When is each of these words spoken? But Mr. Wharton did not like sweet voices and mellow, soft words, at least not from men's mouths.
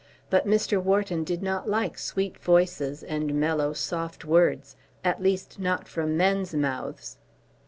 But 0.31 0.47
Mr. 0.47 0.81
Wharton 0.81 1.23
did 1.23 1.43
not 1.43 1.69
like 1.69 1.99
sweet 1.99 2.39
voices 2.39 3.03
and 3.03 3.35
mellow, 3.35 3.71
soft 3.73 4.25
words, 4.25 4.75
at 5.03 5.21
least 5.21 5.59
not 5.59 5.87
from 5.87 6.17
men's 6.17 6.55
mouths. 6.55 7.19